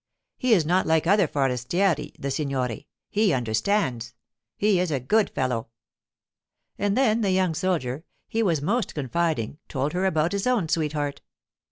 He 0.39 0.53
is 0.55 0.65
not 0.65 0.87
like 0.87 1.05
other 1.05 1.27
forestieri, 1.27 2.11
the 2.17 2.31
signore; 2.31 2.87
he 3.11 3.33
understands. 3.33 4.15
He 4.57 4.79
is 4.79 4.89
a 4.89 4.99
good 4.99 5.29
fellow.' 5.29 5.67
And 6.79 6.97
then 6.97 7.21
the 7.21 7.29
young 7.29 7.53
soldier—he 7.53 8.41
was 8.41 8.63
most 8.63 8.95
confiding—told 8.95 9.93
her 9.93 10.07
about 10.07 10.31
his 10.31 10.47
own 10.47 10.69
sweetheart. 10.69 11.21